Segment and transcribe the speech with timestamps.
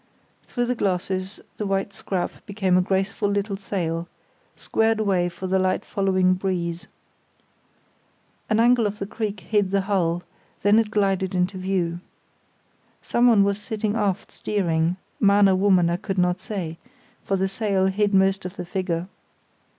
[0.41, 4.07] Through the glasses the white scrap became a graceful little sail,
[4.55, 6.87] squared away for the light following breeze.
[8.49, 10.23] An angle of the creek hid the hull,
[10.63, 11.99] then it glided into view.
[13.03, 16.79] Someone was sitting aft steering, man or woman I could not say,
[17.23, 19.07] for the sail hid most of the figure.